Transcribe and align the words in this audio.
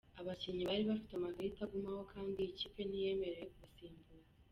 Abakinnyi 0.21 0.63
bari 0.69 0.83
bafite 0.91 1.11
amakarita 1.15 1.61
agumaho 1.65 2.01
kandi 2.13 2.39
ikipe 2.49 2.79
ntiyemerewe 2.85 3.45
kubasimbuza. 3.51 4.29